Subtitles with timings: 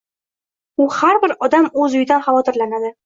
[0.85, 2.93] U har bir odam o‘z uyidan xavotirlandi.